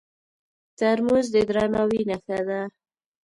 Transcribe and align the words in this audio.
ترموز 0.77 1.25
د 1.33 1.35
درناوي 1.49 2.01
نښه 2.09 2.39
ده. 2.47 2.61